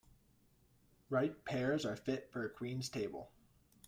[1.11, 3.31] Ripe pears are fit for a queen's table.